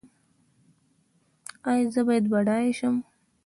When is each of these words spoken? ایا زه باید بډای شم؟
ایا 1.69 1.87
زه 1.93 2.01
باید 2.07 2.25
بډای 2.31 2.67
شم؟ 2.79 2.95